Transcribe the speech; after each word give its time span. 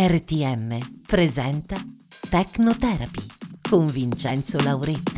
RTM 0.00 0.78
presenta 1.08 1.74
Tecnotherapy 2.30 3.26
con 3.68 3.88
Vincenzo 3.88 4.56
Lauretta. 4.60 5.17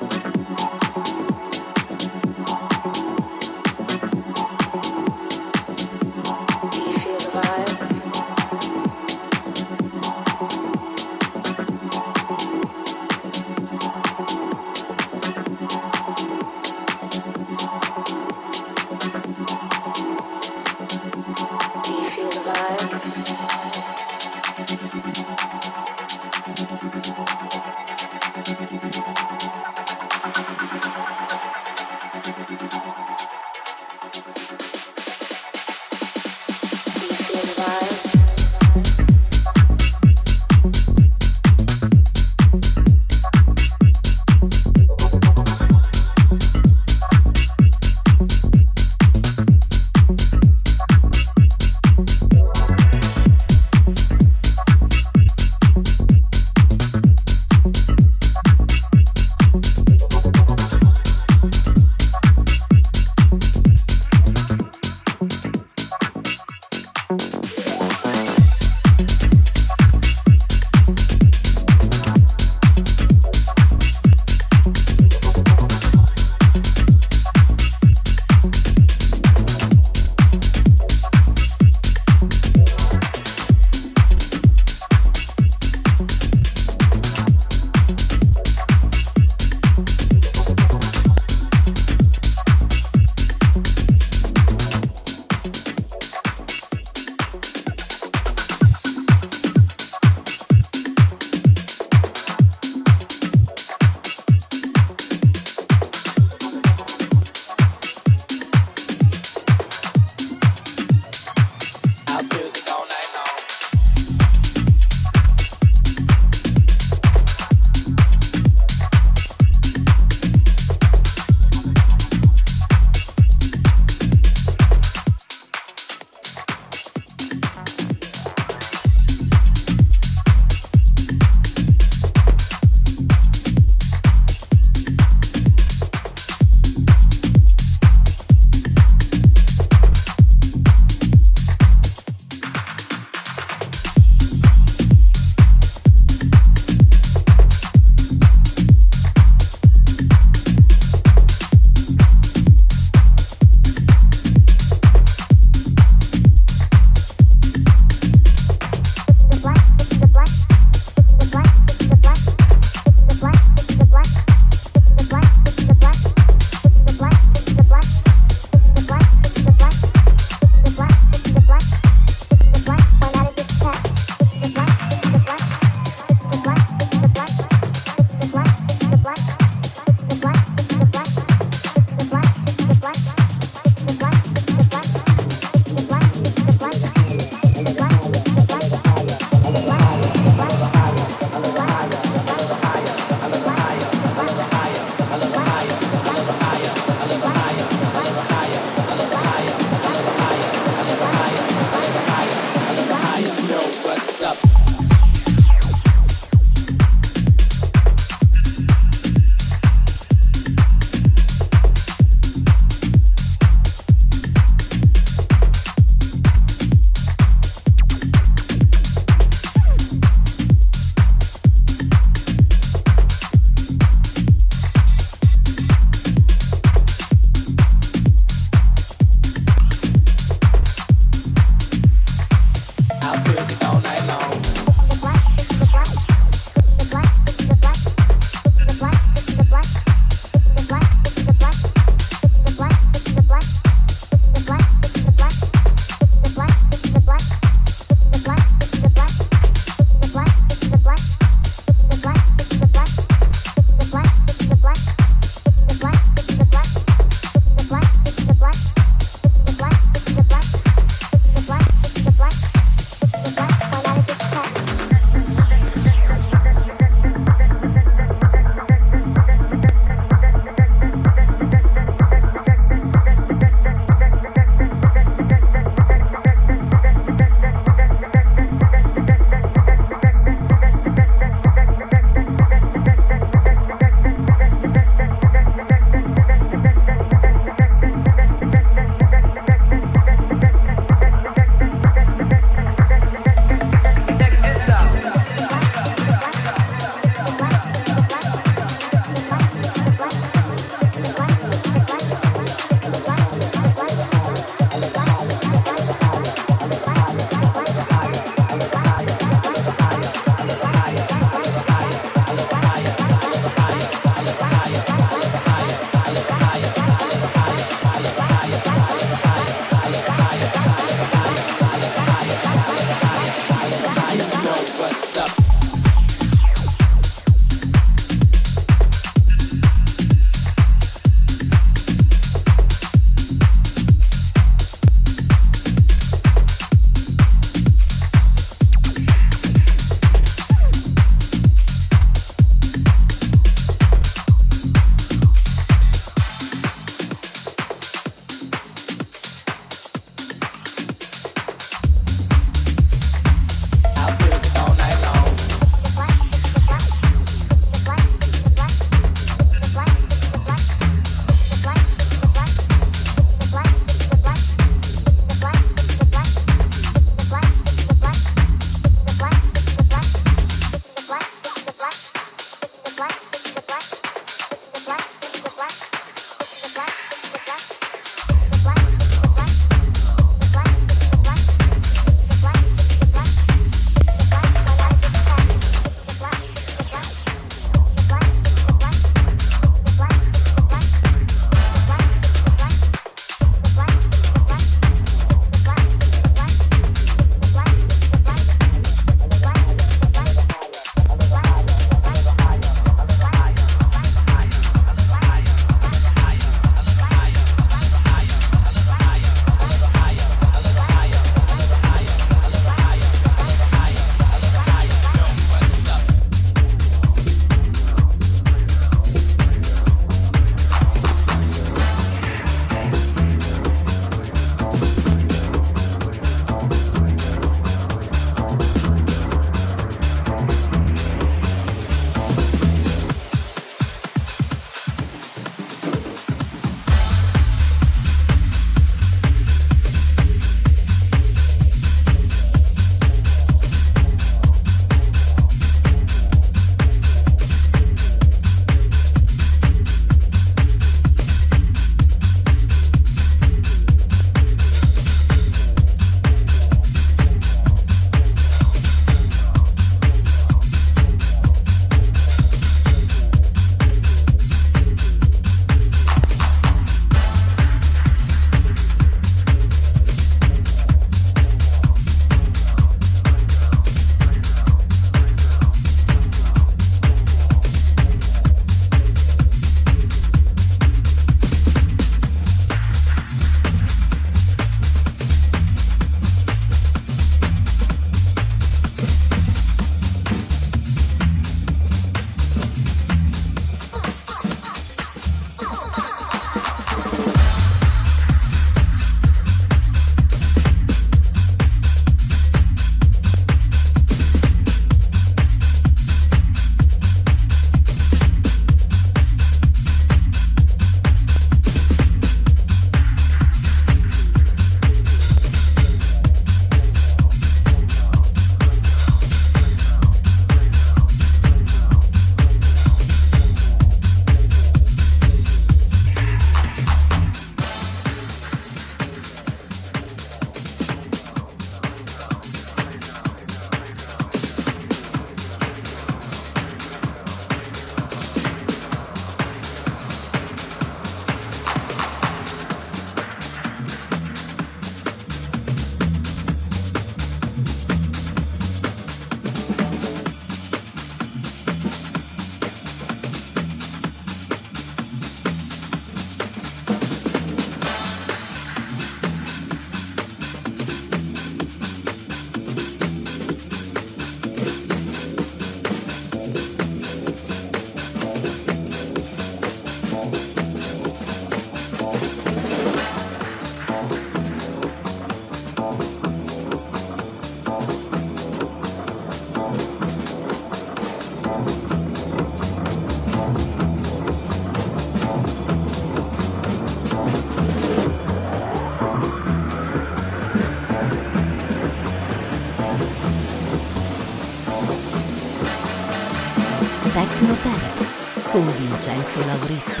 Vincenzo 599.41 599.47
Lauretta. 599.47 600.00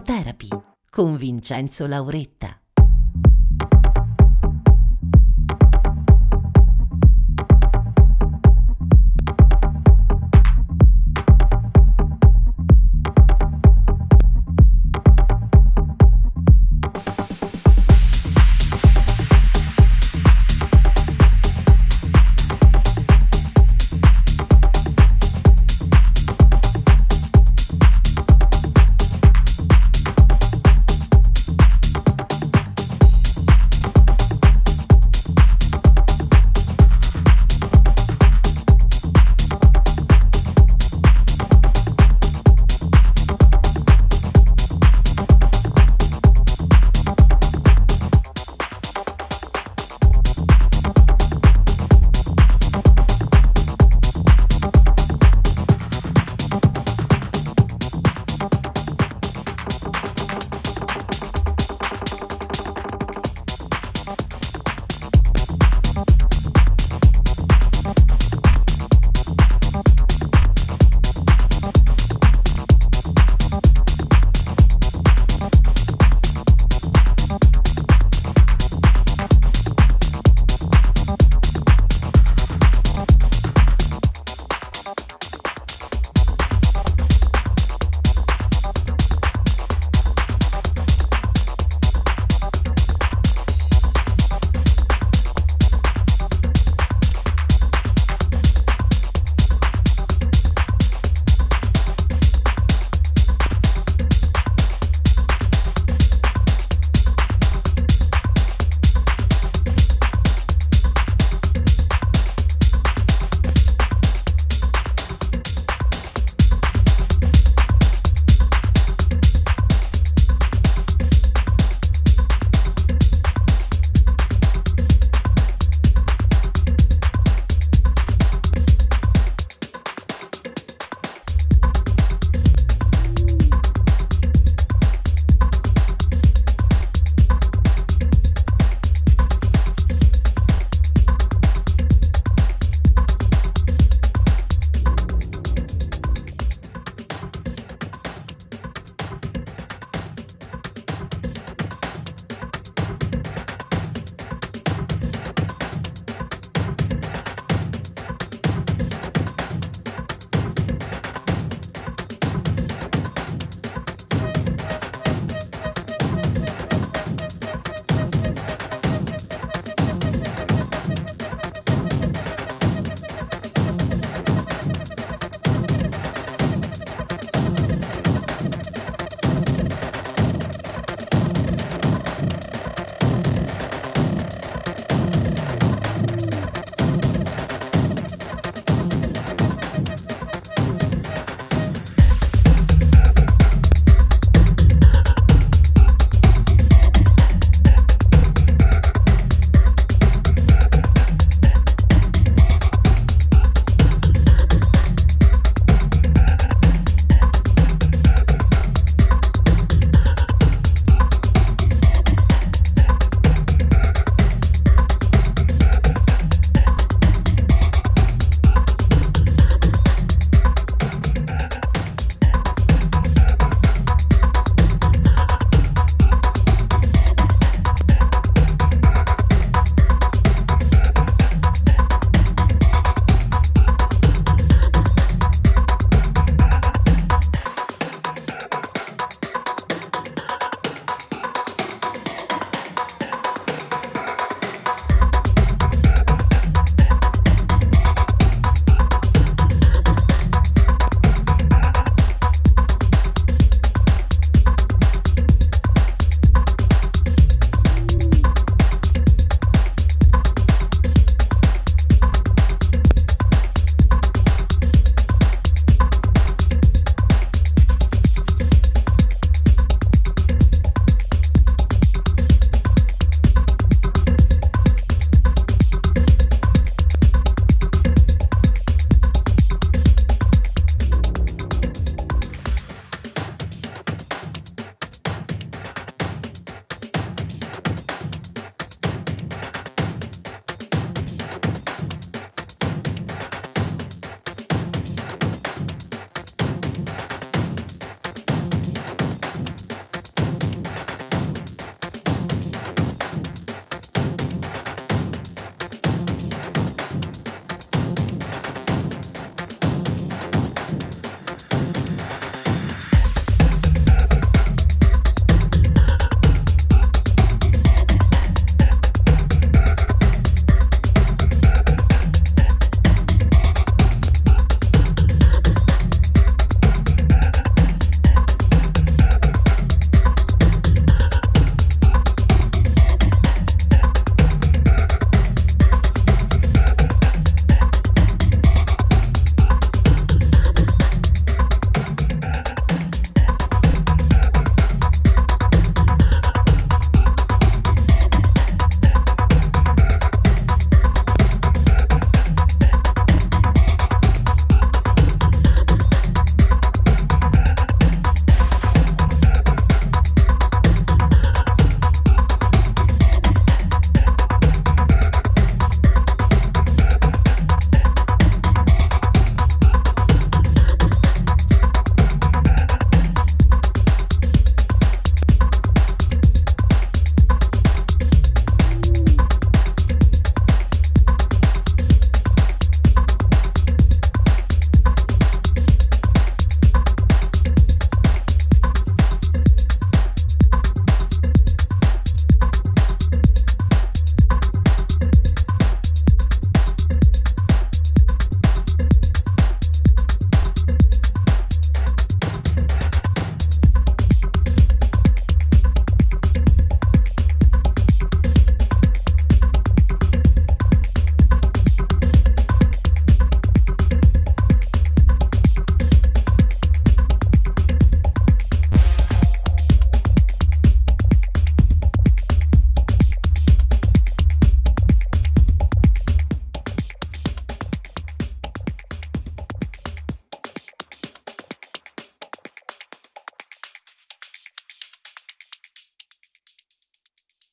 Tecnotherapy 0.00 0.48
con 0.90 1.16
Vincenzo 1.16 1.86
Lauretta. 1.86 2.55